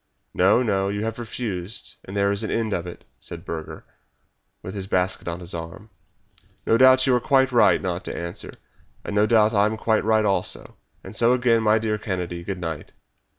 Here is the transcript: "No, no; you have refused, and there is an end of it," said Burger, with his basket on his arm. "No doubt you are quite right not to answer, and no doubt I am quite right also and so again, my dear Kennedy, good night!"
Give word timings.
"No, 0.33 0.63
no; 0.63 0.89
you 0.89 1.03
have 1.05 1.19
refused, 1.19 1.97
and 2.05 2.17
there 2.17 2.31
is 2.31 2.41
an 2.43 2.49
end 2.49 2.73
of 2.73 2.87
it," 2.87 3.05
said 3.19 3.45
Burger, 3.45 3.85
with 4.63 4.73
his 4.73 4.87
basket 4.87 5.27
on 5.27 5.39
his 5.41 5.53
arm. 5.53 5.91
"No 6.65 6.75
doubt 6.75 7.05
you 7.05 7.13
are 7.13 7.19
quite 7.21 7.51
right 7.51 7.79
not 7.79 8.03
to 8.05 8.17
answer, 8.17 8.53
and 9.03 9.15
no 9.15 9.27
doubt 9.27 9.53
I 9.53 9.67
am 9.67 9.77
quite 9.77 10.03
right 10.03 10.25
also 10.25 10.75
and 11.03 11.15
so 11.15 11.33
again, 11.33 11.61
my 11.61 11.77
dear 11.77 11.99
Kennedy, 11.99 12.43
good 12.43 12.59
night!" 12.59 12.93